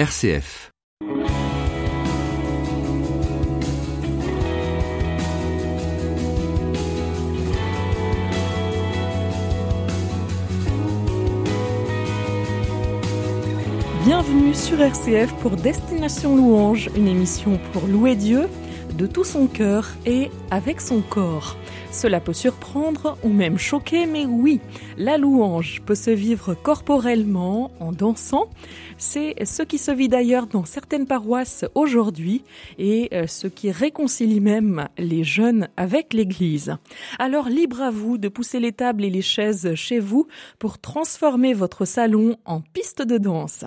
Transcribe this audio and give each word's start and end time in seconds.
RCF. 0.00 0.70
Bienvenue 14.06 14.54
sur 14.54 14.80
RCF 14.80 15.34
pour 15.42 15.50
Destination 15.50 16.34
Louange, 16.34 16.88
une 16.96 17.06
émission 17.06 17.60
pour 17.74 17.86
louer 17.86 18.14
Dieu 18.14 18.48
de 18.96 19.06
tout 19.06 19.24
son 19.24 19.46
cœur 19.46 19.88
et 20.06 20.30
avec 20.50 20.80
son 20.80 21.00
corps. 21.00 21.56
Cela 21.92 22.20
peut 22.20 22.32
surprendre 22.32 23.18
ou 23.24 23.28
même 23.28 23.58
choquer, 23.58 24.06
mais 24.06 24.24
oui, 24.24 24.60
la 24.96 25.18
louange 25.18 25.82
peut 25.84 25.94
se 25.94 26.10
vivre 26.10 26.54
corporellement 26.54 27.72
en 27.80 27.92
dansant. 27.92 28.48
C'est 28.96 29.34
ce 29.44 29.62
qui 29.62 29.78
se 29.78 29.90
vit 29.90 30.08
d'ailleurs 30.08 30.46
dans 30.46 30.64
certaines 30.64 31.06
paroisses 31.06 31.64
aujourd'hui 31.74 32.44
et 32.78 33.08
euh, 33.12 33.26
ce 33.26 33.48
qui 33.48 33.70
réconcilie 33.70 34.40
même 34.40 34.88
les 34.98 35.24
jeunes 35.24 35.68
avec 35.76 36.12
l'Église. 36.14 36.76
Alors 37.18 37.48
libre 37.48 37.80
à 37.80 37.90
vous 37.90 38.18
de 38.18 38.28
pousser 38.28 38.60
les 38.60 38.72
tables 38.72 39.04
et 39.04 39.10
les 39.10 39.22
chaises 39.22 39.74
chez 39.74 39.98
vous 39.98 40.26
pour 40.58 40.78
transformer 40.78 41.54
votre 41.54 41.84
salon 41.84 42.36
en 42.44 42.60
piste 42.60 43.02
de 43.02 43.18
danse. 43.18 43.64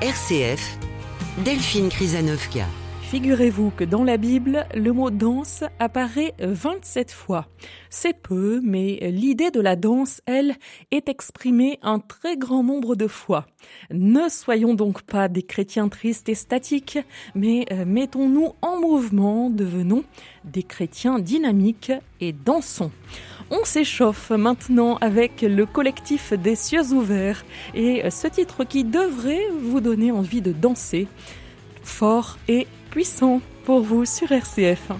RCF, 0.00 0.78
Delphine 1.44 1.88
Krizanovka. 1.88 2.66
Figurez-vous 3.10 3.70
que 3.70 3.84
dans 3.84 4.04
la 4.04 4.18
Bible, 4.18 4.66
le 4.74 4.92
mot 4.92 5.08
danse 5.08 5.64
apparaît 5.78 6.34
27 6.40 7.10
fois. 7.10 7.46
C'est 7.88 8.12
peu, 8.12 8.60
mais 8.62 8.98
l'idée 9.10 9.50
de 9.50 9.60
la 9.60 9.76
danse, 9.76 10.20
elle, 10.26 10.56
est 10.90 11.08
exprimée 11.08 11.78
un 11.80 12.00
très 12.00 12.36
grand 12.36 12.62
nombre 12.62 12.96
de 12.96 13.06
fois. 13.06 13.46
Ne 13.90 14.28
soyons 14.28 14.74
donc 14.74 15.00
pas 15.02 15.28
des 15.28 15.42
chrétiens 15.42 15.88
tristes 15.88 16.28
et 16.28 16.34
statiques, 16.34 16.98
mais 17.34 17.64
euh, 17.72 17.86
mettons-nous 17.86 18.52
en 18.60 18.78
mouvement, 18.78 19.48
devenons 19.48 20.04
des 20.44 20.62
chrétiens 20.62 21.18
dynamiques 21.18 21.92
et 22.20 22.32
dansons. 22.32 22.90
On 23.50 23.64
s'échauffe 23.64 24.30
maintenant 24.30 24.96
avec 24.96 25.40
le 25.40 25.64
collectif 25.64 26.34
des 26.34 26.54
cieux 26.54 26.92
ouverts 26.92 27.46
et 27.74 28.10
ce 28.10 28.28
titre 28.28 28.64
qui 28.64 28.84
devrait 28.84 29.46
vous 29.58 29.80
donner 29.80 30.12
envie 30.12 30.42
de 30.42 30.52
danser 30.52 31.08
fort 31.88 32.38
et 32.48 32.66
puissant 32.90 33.40
pour 33.64 33.80
vous 33.80 34.04
sur 34.04 34.30
RCF. 34.30 34.92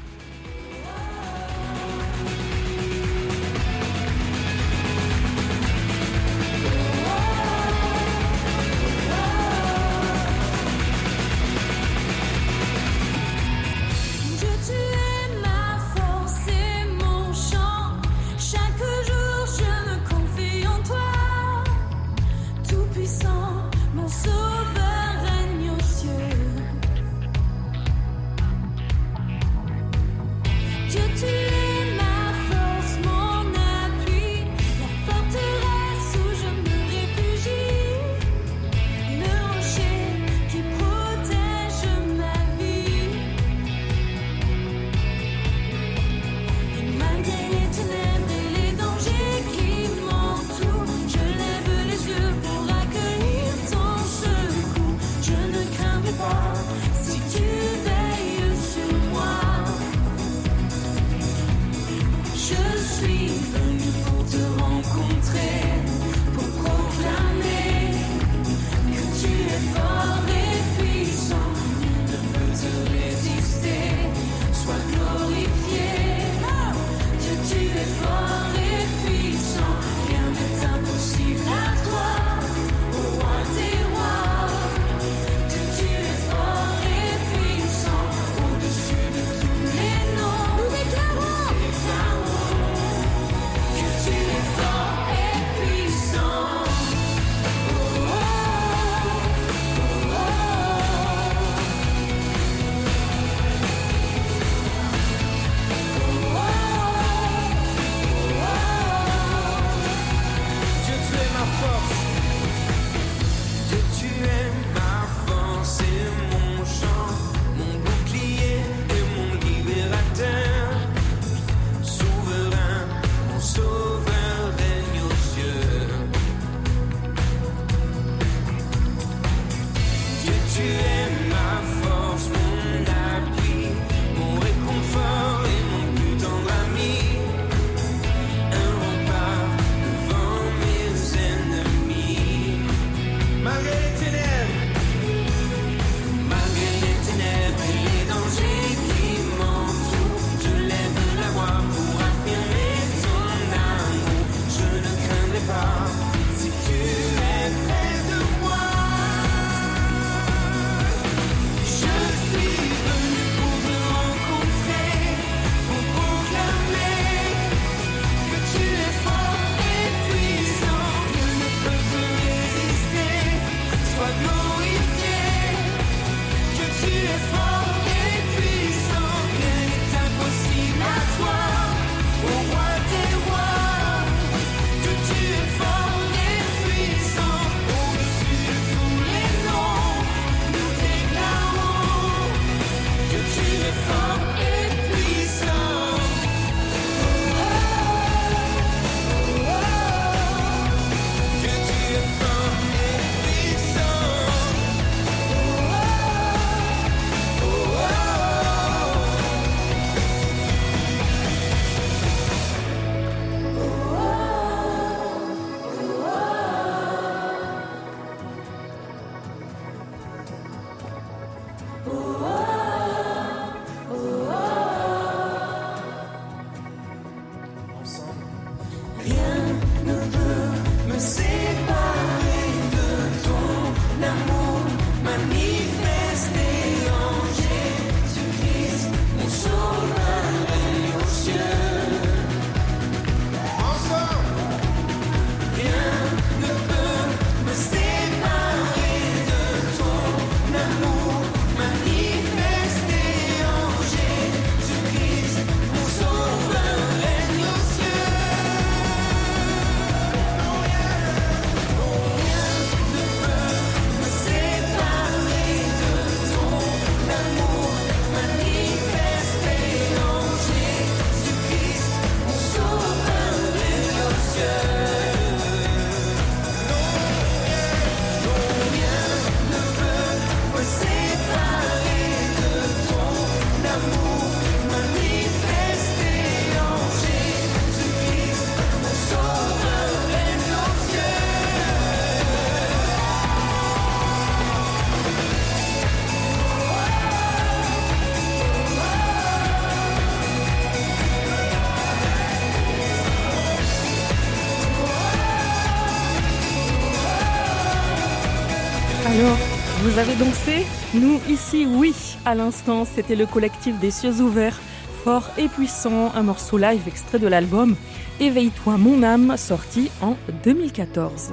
Vous 309.98 310.10
avez 310.10 310.24
dansé 310.24 310.64
Nous, 310.94 311.20
ici, 311.28 311.66
oui. 311.66 311.92
À 312.24 312.36
l'instant, 312.36 312.84
c'était 312.84 313.16
le 313.16 313.26
collectif 313.26 313.80
des 313.80 313.90
cieux 313.90 314.20
ouverts, 314.20 314.60
fort 315.02 315.28
et 315.36 315.48
puissant, 315.48 316.12
un 316.14 316.22
morceau 316.22 316.56
live 316.56 316.86
extrait 316.86 317.18
de 317.18 317.26
l'album 317.26 317.74
Éveille-toi 318.20 318.76
mon 318.76 319.02
âme, 319.02 319.36
sorti 319.36 319.90
en 320.00 320.16
2014. 320.44 321.32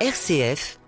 RCF, 0.00 0.78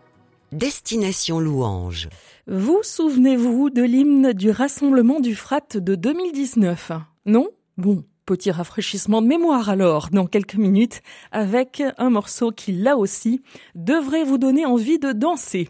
Destination 0.53 1.41
Louange. 1.41 2.09
Vous 2.47 2.81
souvenez-vous 2.85 3.71
de 3.71 3.83
l'hymne 3.83 4.33
du 4.33 4.51
Rassemblement 4.51 5.19
du 5.19 5.35
Frat 5.35 5.67
de 5.75 5.97
2019 5.97 6.93
Non? 7.25 7.49
Bon, 7.79 8.05
Petit 8.27 8.51
rafraîchissement 8.51 9.23
de 9.23 9.29
mémoire 9.29 9.69
alors, 9.69 10.09
dans 10.11 10.27
quelques 10.27 10.57
minutes, 10.57 11.01
avec 11.31 11.81
un 11.97 12.11
morceau 12.11 12.51
qui, 12.51 12.73
là 12.73 12.97
aussi, 12.97 13.41
devrait 13.77 14.25
vous 14.25 14.37
donner 14.37 14.67
envie 14.67 14.99
de 14.99 15.13
danser. 15.13 15.69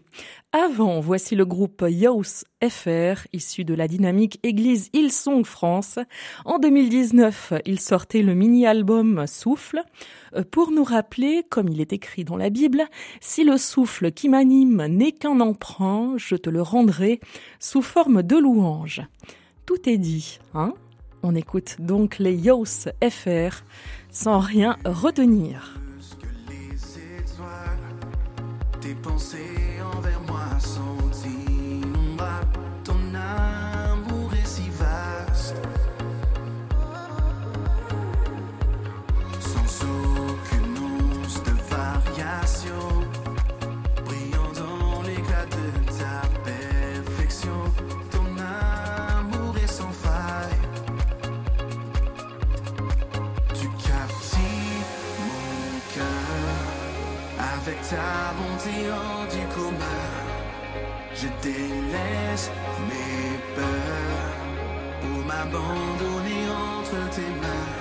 Avant, 0.53 0.99
voici 0.99 1.35
le 1.35 1.45
groupe 1.45 1.85
Yos 1.87 2.45
FR, 2.67 3.27
issu 3.31 3.63
de 3.63 3.75
la 3.75 3.87
dynamique 3.87 4.39
Église 4.41 4.89
Hillsong 4.93 5.45
France. 5.45 5.99
En 6.45 6.57
2019, 6.57 7.53
il 7.67 7.79
sortait 7.79 8.23
le 8.23 8.33
mini-album 8.33 9.27
Souffle, 9.27 9.83
euh, 10.35 10.43
pour 10.49 10.71
nous 10.71 10.83
rappeler, 10.83 11.43
comme 11.47 11.69
il 11.69 11.79
est 11.79 11.93
écrit 11.93 12.23
dans 12.23 12.37
la 12.37 12.49
Bible, 12.49 12.85
si 13.21 13.43
le 13.43 13.57
souffle 13.57 14.11
qui 14.11 14.29
m'anime 14.29 14.87
n'est 14.87 15.11
qu'un 15.11 15.41
emprunt, 15.41 16.15
je 16.17 16.35
te 16.35 16.49
le 16.49 16.63
rendrai 16.63 17.19
sous 17.59 17.83
forme 17.83 18.23
de 18.23 18.35
louange. 18.35 19.03
Tout 19.67 19.87
est 19.87 19.99
dit, 19.99 20.39
hein? 20.55 20.73
On 21.23 21.35
écoute 21.35 21.77
donc 21.79 22.17
les 22.19 22.35
Yos 22.35 22.89
FR 23.01 23.63
sans 24.11 24.39
rien 24.39 24.77
retenir. 24.85 25.79
Du 58.71 59.43
commun. 59.55 60.03
Je 61.13 61.27
délaisse 61.41 62.51
mes 62.89 63.37
peurs 63.55 64.35
pour 65.01 65.25
m'abandonner 65.25 66.43
entre 66.75 67.09
tes 67.15 67.31
mains. 67.41 67.75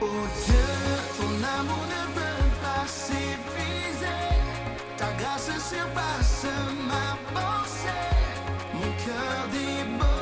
Oh 0.00 0.22
Dieu, 0.44 0.70
ton 1.18 1.34
amour 1.58 1.84
ne 1.94 2.02
peut 2.14 2.50
pas 2.62 2.86
s'épuiser. 2.86 4.28
Ta 4.96 5.12
grâce 5.18 5.50
surpasse 5.70 6.46
ma 6.88 7.08
pensée. 7.34 8.16
Mon 8.74 8.90
cœur 9.04 9.48
déborde 9.52 10.19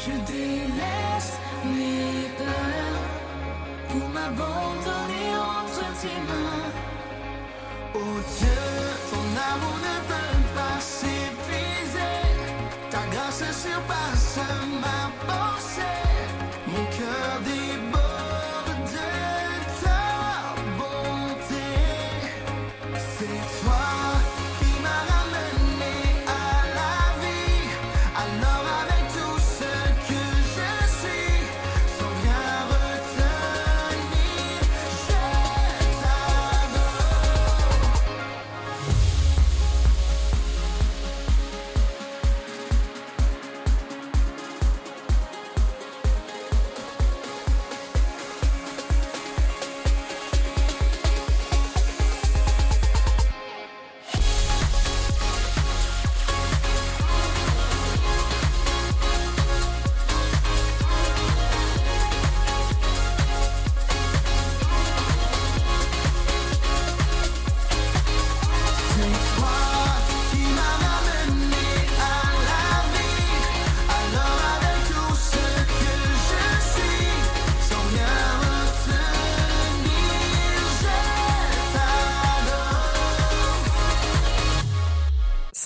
Je 0.00 0.59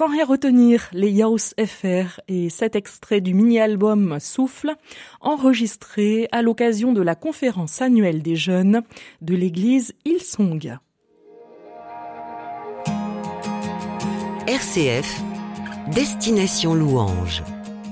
Sans 0.05 0.11
rien 0.11 0.27
retenir, 0.27 0.91
les 0.93 1.11
Yaos 1.11 1.55
FR 1.59 2.21
et 2.29 2.51
cet 2.51 2.77
extrait 2.77 3.23
du 3.23 3.33
mini-album 3.33 4.19
Souffle, 4.21 4.75
enregistré 5.23 6.29
à 6.31 6.43
l'occasion 6.43 6.93
de 6.93 7.01
la 7.01 7.15
conférence 7.15 7.81
annuelle 7.81 8.21
des 8.21 8.37
jeunes 8.37 8.83
de 9.23 9.35
l'église 9.35 9.95
Hillsong. 10.05 10.77
RCF, 14.47 15.23
Destination 15.95 16.75
Louange. 16.75 17.43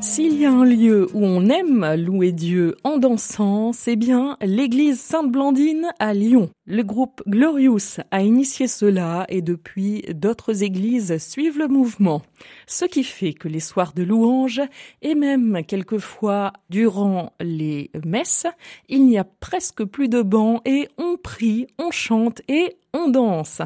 S'il 0.03 0.37
y 0.37 0.45
a 0.47 0.51
un 0.51 0.65
lieu 0.65 1.07
où 1.15 1.25
on 1.25 1.49
aime 1.49 1.95
louer 1.95 2.33
Dieu 2.33 2.75
en 2.83 2.99
dansant, 2.99 3.73
c'est 3.73 3.95
bien 3.95 4.37
l'église 4.43 5.01
Sainte-Blandine 5.01 5.93
à 6.01 6.13
Lyon. 6.13 6.51
Le 6.67 6.83
groupe 6.83 7.23
Glorious 7.29 8.01
a 8.11 8.21
initié 8.21 8.67
cela 8.67 9.25
et 9.29 9.43
depuis 9.43 10.03
d'autres 10.13 10.65
églises 10.65 11.19
suivent 11.19 11.59
le 11.59 11.69
mouvement. 11.69 12.21
Ce 12.67 12.85
qui 12.85 13.05
fait 13.05 13.33
que 13.33 13.47
les 13.47 13.61
soirs 13.61 13.93
de 13.93 14.03
louange 14.03 14.61
et 15.03 15.15
même 15.15 15.63
quelquefois 15.65 16.53
durant 16.69 17.33
les 17.41 17.93
messes, 18.05 18.49
il 18.89 19.07
n'y 19.07 19.19
a 19.19 19.25
presque 19.25 19.85
plus 19.85 20.09
de 20.09 20.23
bancs 20.23 20.61
et 20.65 20.89
on 20.99 21.17
prie, 21.17 21.69
on 21.79 21.93
chante 21.93 22.43
et 22.49 22.77
on 22.93 23.09
danse. 23.09 23.63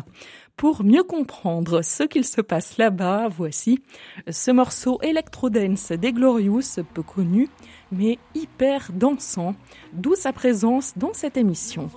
Pour 0.56 0.84
mieux 0.84 1.02
comprendre 1.02 1.82
ce 1.82 2.02
qu'il 2.02 2.24
se 2.24 2.40
passe 2.40 2.78
là-bas, 2.78 3.28
voici 3.28 3.82
ce 4.30 4.50
morceau 4.50 4.98
électro-dance 5.02 5.92
des 5.92 6.14
Glorious, 6.14 6.82
peu 6.94 7.02
connu, 7.02 7.50
mais 7.92 8.18
hyper 8.34 8.90
dansant, 8.94 9.54
d'où 9.92 10.14
sa 10.14 10.32
présence 10.32 10.94
dans 10.96 11.12
cette 11.12 11.36
émission. 11.36 11.90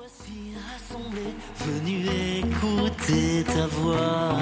Venu 1.60 2.06
écouter 2.40 3.46
ta 3.46 3.66
voix. 3.68 4.36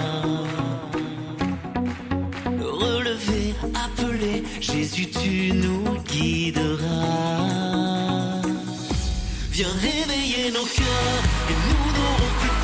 Relever, 2.59 3.53
appeler, 3.75 4.43
Jésus, 4.59 5.12
tu 5.12 5.53
nous 5.53 5.83
guideras. 6.05 6.88
Viens 9.51 9.67
réveiller 9.79 10.50
nos 10.50 10.65
cœurs 10.65 11.24
et 11.50 11.57
nous 11.67 11.91
n'aurons 11.93 12.33
plus 12.39 12.57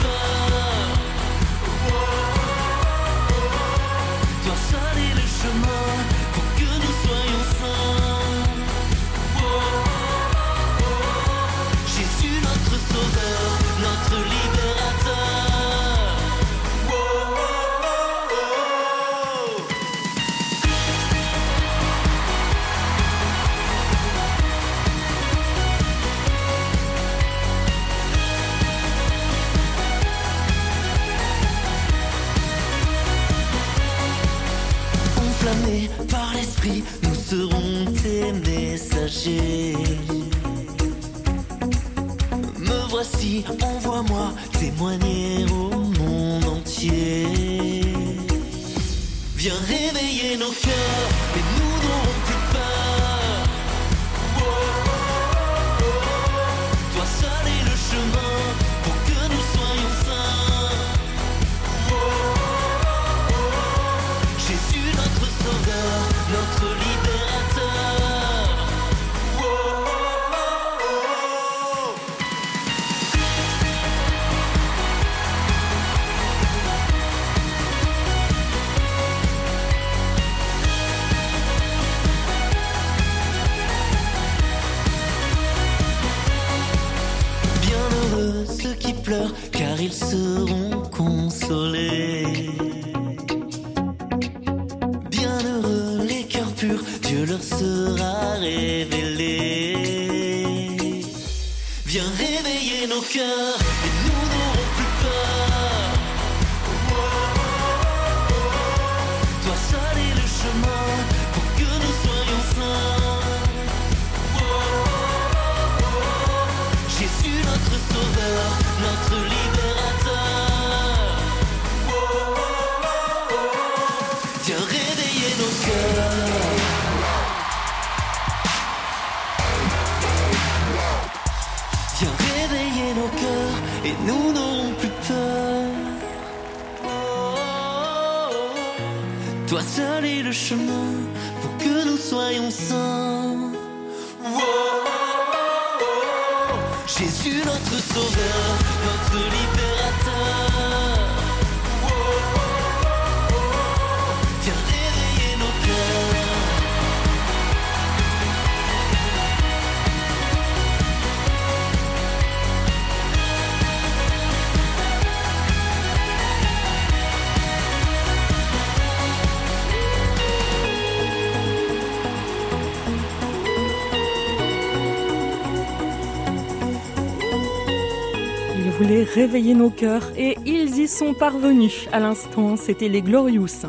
réveiller 179.13 179.53
nos 179.53 179.69
cœurs 179.69 180.11
et 180.17 180.37
ils 180.43 180.79
y 180.79 180.87
sont 180.87 181.13
parvenus. 181.13 181.87
À 181.91 181.99
l'instant, 181.99 182.57
c'était 182.57 182.89
les 182.89 183.03
Glorious. 183.03 183.67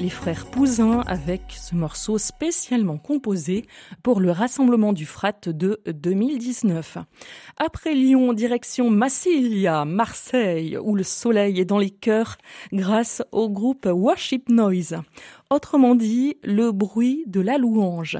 Les 0.00 0.08
frères 0.08 0.46
Pouzin 0.46 1.00
avec 1.06 1.42
ce 1.50 1.74
morceau 1.74 2.16
spécialement 2.16 2.96
composé 2.96 3.66
pour 4.02 4.20
le 4.20 4.30
rassemblement 4.30 4.94
du 4.94 5.04
Frat 5.04 5.40
de 5.46 5.82
2019. 5.86 6.98
Après 7.58 7.94
Lyon, 7.94 8.32
direction 8.32 8.88
Massilia, 8.88 9.84
Marseille, 9.84 10.78
où 10.78 10.94
le 10.94 11.02
soleil 11.02 11.60
est 11.60 11.64
dans 11.66 11.78
les 11.78 11.90
cœurs 11.90 12.38
grâce 12.72 13.22
au 13.32 13.50
groupe 13.50 13.86
Worship 13.90 14.48
Noise. 14.48 14.96
Autrement 15.50 15.94
dit, 15.94 16.36
le 16.44 16.72
bruit 16.72 17.24
de 17.26 17.40
la 17.40 17.56
louange. 17.56 18.18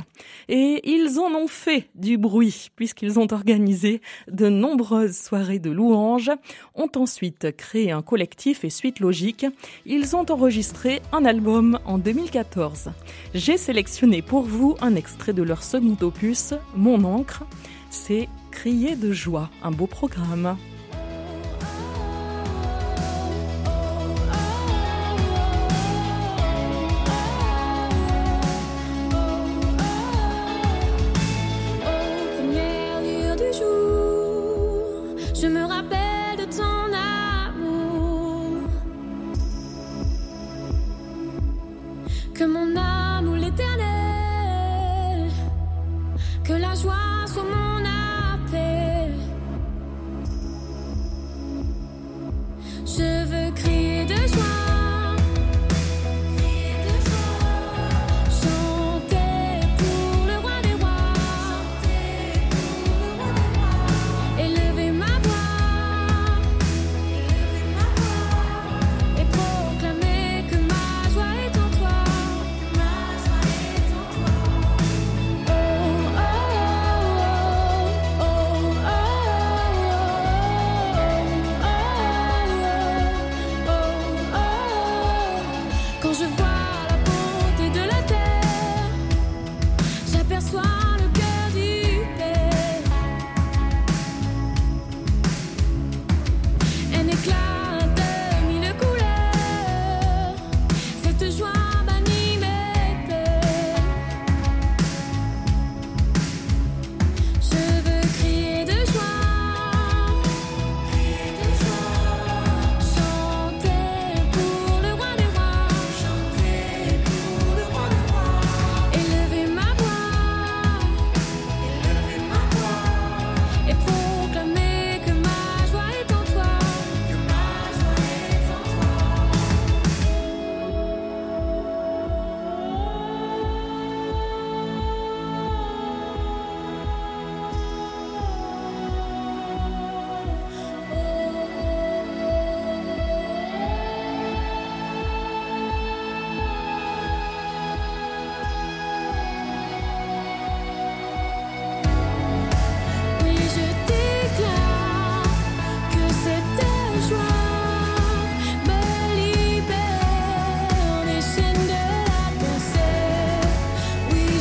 Et 0.49 0.81
ils 0.91 1.19
en 1.19 1.35
ont 1.35 1.47
fait 1.47 1.91
du 1.95 2.17
bruit, 2.17 2.71
puisqu'ils 2.75 3.19
ont 3.19 3.31
organisé 3.31 4.01
de 4.31 4.49
nombreuses 4.49 5.19
soirées 5.19 5.59
de 5.59 5.71
louange, 5.71 6.31
ont 6.75 6.91
ensuite 6.97 7.55
créé 7.55 7.93
un 7.93 8.01
collectif 8.01 8.65
et 8.65 8.71
suite 8.71 9.01
logique. 9.01 9.45
Ils 9.85 10.17
ont 10.17 10.25
enregistré 10.31 11.03
un 11.13 11.27
album 11.27 11.79
en 11.85 11.99
2014. 11.99 12.93
J'ai 13.35 13.59
sélectionné 13.59 14.23
pour 14.23 14.45
vous 14.45 14.77
un 14.81 14.95
extrait 14.95 15.35
de 15.35 15.43
leur 15.43 15.63
second 15.63 15.99
opus, 16.01 16.55
Mon 16.77 17.05
encre. 17.05 17.45
C'est 17.91 18.27
Crier 18.51 18.97
de 18.97 19.13
joie, 19.13 19.51
un 19.63 19.71
beau 19.71 19.87
programme. 19.87 20.57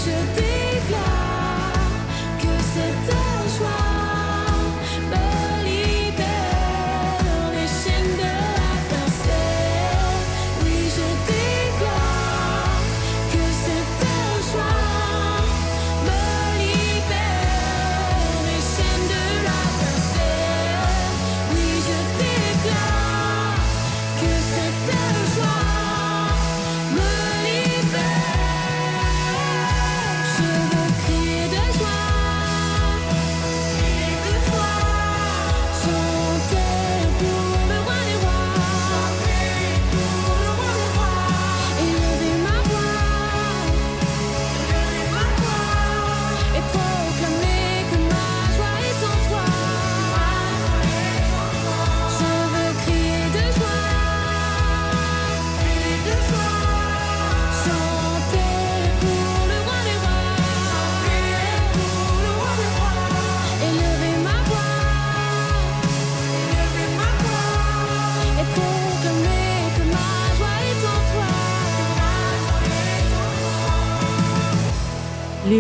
should 0.08 0.36
be 0.38 0.67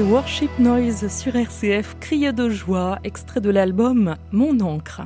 Worship 0.09 0.57
Noise 0.57 1.09
sur 1.09 1.35
RCF 1.35 1.97
crient 1.99 2.31
de 2.31 2.47
joie, 2.47 2.97
extrait 3.03 3.41
de 3.41 3.49
l'album 3.49 4.15
Mon 4.31 4.57
encre. 4.61 5.01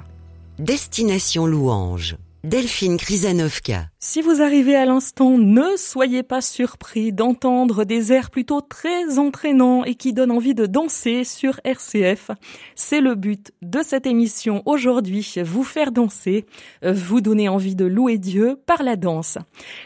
Destination 0.60 1.48
Louange. 1.48 2.18
Delphine 2.44 2.98
Krizanovka. 2.98 3.86
Si 4.00 4.24
vous 4.24 4.42
arrivez 4.42 4.76
à 4.76 4.86
l'instant, 4.86 5.38
ne 5.38 5.78
soyez 5.78 6.24
pas 6.24 6.42
surpris 6.42 7.14
d'entendre 7.14 7.84
des 7.84 8.12
airs 8.12 8.32
plutôt 8.32 8.62
très 8.62 9.20
entraînants 9.20 9.84
et 9.84 9.94
qui 9.94 10.12
donnent 10.12 10.32
envie 10.32 10.56
de 10.56 10.66
danser 10.66 11.24
sur 11.24 11.62
RCF. 11.64 12.32
C'est 12.74 13.00
le 13.00 13.14
but 13.14 13.52
de 13.62 13.82
cette 13.84 14.08
émission 14.08 14.64
aujourd'hui, 14.66 15.36
vous 15.46 15.64
faire 15.64 15.92
danser, 15.92 16.48
vous 16.82 17.22
donner 17.22 17.48
envie 17.48 17.76
de 17.76 17.86
louer 17.86 18.18
Dieu 18.18 18.58
par 18.66 18.82
la 18.82 18.96
danse. 18.96 19.38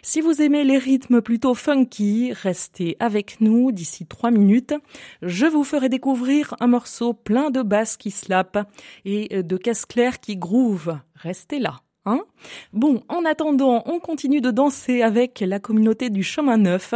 Si 0.01 0.21
vous 0.21 0.41
aimez 0.41 0.63
les 0.63 0.77
rythmes 0.77 1.21
plutôt 1.21 1.55
funky, 1.55 2.31
restez 2.31 2.95
avec 3.01 3.41
nous 3.41 3.73
d'ici 3.73 4.05
trois 4.05 4.31
minutes. 4.31 4.73
Je 5.21 5.45
vous 5.45 5.65
ferai 5.65 5.89
découvrir 5.89 6.55
un 6.61 6.67
morceau 6.67 7.13
plein 7.13 7.49
de 7.49 7.61
basses 7.61 7.97
qui 7.97 8.11
slapent 8.11 8.65
et 9.03 9.43
de 9.43 9.57
caisse 9.57 9.85
claires 9.85 10.21
qui 10.21 10.37
groove. 10.37 10.97
Restez 11.15 11.59
là. 11.59 11.81
Hein 12.07 12.21
bon, 12.71 13.01
en 13.09 13.25
attendant, 13.25 13.81
on 13.87 13.99
continue 13.99 14.39
de 14.39 14.51
danser 14.51 15.01
avec 15.01 15.39
la 15.39 15.59
communauté 15.59 16.11
du 16.11 16.21
chemin 16.21 16.57
neuf 16.57 16.93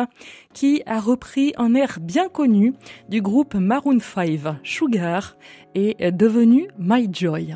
qui 0.53 0.83
a 0.85 0.99
repris 0.99 1.53
un 1.57 1.73
air 1.73 1.97
bien 1.99 2.29
connu 2.29 2.73
du 3.09 3.21
groupe 3.21 3.55
Maroon 3.55 3.99
5, 3.99 4.59
Sugar, 4.63 5.35
et 5.73 5.95
est 5.97 6.11
devenu 6.11 6.67
My 6.77 7.09
Joy. 7.11 7.55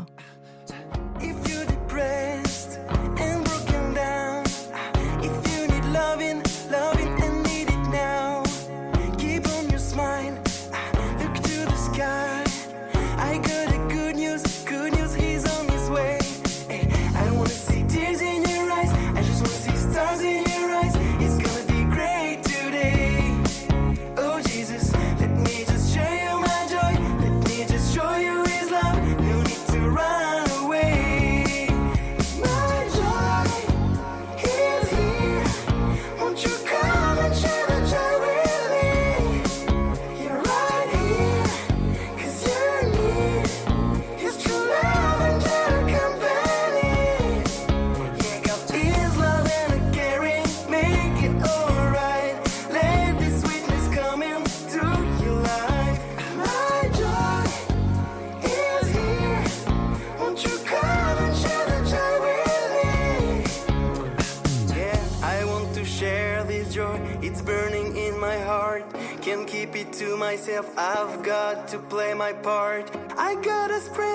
To 71.74 71.80
play 71.80 72.14
my 72.14 72.32
part. 72.32 72.92
I 73.18 73.34
gotta 73.42 73.82
spread 73.82 74.13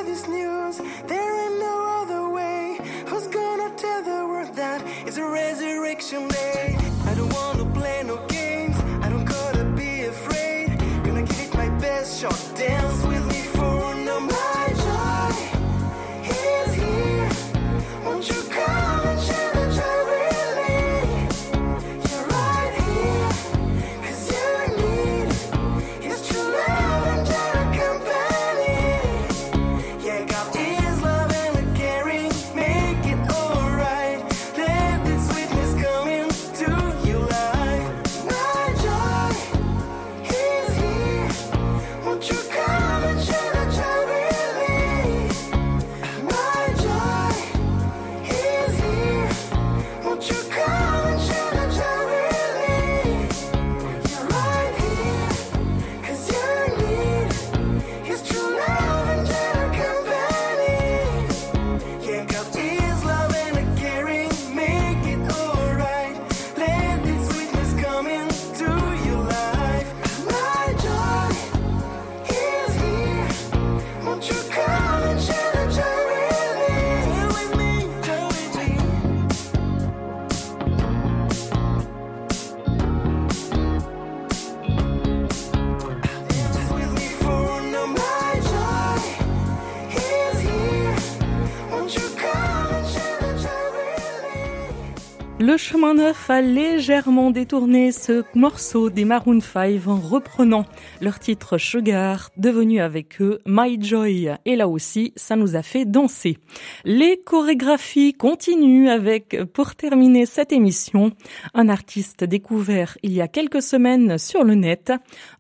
chemin 95.71 95.93
neuf 95.93 96.31
a 96.31 96.41
légèrement 96.41 97.31
détourné 97.31 97.93
ce 97.93 98.25
morceau 98.35 98.89
des 98.89 99.05
Maroon 99.05 99.41
5 99.43 99.87
en 99.87 99.97
reprenant 99.97 100.65
leur 101.03 101.19
titre 101.19 101.59
Sugar, 101.59 102.31
devenu 102.39 102.81
avec 102.81 103.21
eux 103.21 103.41
My 103.45 103.79
Joy. 103.79 104.31
Et 104.47 104.57
là 104.57 104.67
aussi, 104.67 105.13
ça 105.15 105.37
nous 105.37 105.57
a 105.57 105.63
fait 105.63 105.85
danser. 105.85 106.39
Les 106.87 107.21
chorégraphies 107.23 108.15
continuent 108.15 108.89
avec, 108.89 109.37
pour 109.53 109.75
terminer 109.75 110.25
cette 110.25 110.53
émission, 110.53 111.13
un 111.53 111.69
artiste 111.69 112.25
découvert 112.25 112.97
il 113.03 113.13
y 113.13 113.21
a 113.21 113.29
quelques 113.29 113.61
semaines 113.61 114.17
sur 114.17 114.45
le 114.45 114.55
net, 114.55 114.91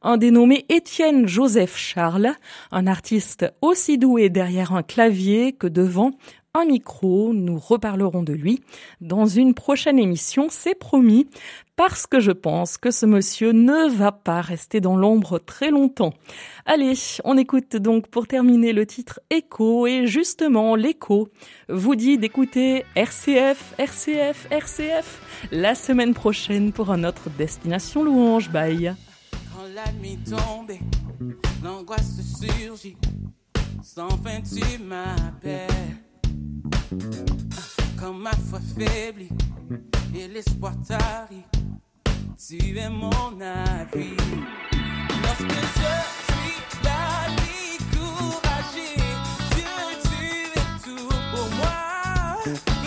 un 0.02 0.18
dénommé 0.18 0.66
Étienne 0.68 1.26
Joseph 1.26 1.78
Charles, 1.78 2.34
un 2.70 2.86
artiste 2.86 3.46
aussi 3.62 3.96
doué 3.96 4.28
derrière 4.28 4.74
un 4.74 4.82
clavier 4.82 5.54
que 5.54 5.68
devant 5.68 6.12
un 6.54 6.64
micro. 6.64 7.32
Nous 7.32 7.58
reparlerons 7.58 8.22
de 8.22 8.32
lui 8.32 8.60
dans 9.00 9.26
une 9.26 9.54
prochaine 9.54 9.98
émission, 9.98 10.48
c'est 10.50 10.74
promis, 10.74 11.28
parce 11.76 12.06
que 12.06 12.20
je 12.20 12.32
pense 12.32 12.76
que 12.76 12.90
ce 12.90 13.06
monsieur 13.06 13.52
ne 13.52 13.88
va 13.88 14.12
pas 14.12 14.40
rester 14.40 14.80
dans 14.80 14.96
l'ombre 14.96 15.38
très 15.38 15.70
longtemps. 15.70 16.12
Allez, 16.66 16.94
on 17.24 17.38
écoute 17.38 17.76
donc 17.76 18.08
pour 18.08 18.26
terminer 18.26 18.72
le 18.72 18.84
titre 18.84 19.20
Echo 19.30 19.86
et 19.86 20.06
justement 20.06 20.74
l'écho 20.74 21.28
vous 21.68 21.94
dit 21.94 22.18
d'écouter 22.18 22.84
RCF, 22.96 23.74
RCF, 23.78 24.48
RCF 24.50 25.48
la 25.52 25.74
semaine 25.74 26.14
prochaine 26.14 26.72
pour 26.72 26.90
un 26.90 27.04
autre 27.04 27.30
Destination 27.30 28.02
Louange. 28.02 28.50
Bye. 28.50 28.94
Quand 37.98 38.12
ma 38.12 38.30
foi 38.32 38.60
faiblit 38.76 39.28
et 40.14 40.28
l'espoir 40.28 40.74
tarit, 40.86 41.44
tu 42.36 42.78
es 42.78 42.88
mon 42.88 43.40
avis. 43.40 44.16
Lorsque 45.22 45.50
je 45.50 45.90
suis 46.26 46.84
là, 46.84 47.26
découragé, 47.36 48.94
Dieu, 49.54 49.74
tu 50.02 50.18
es 50.58 50.62
tout 50.84 51.08
pour 51.34 51.48
moi. 51.56 52.77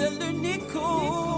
Zelenico. 0.00 1.29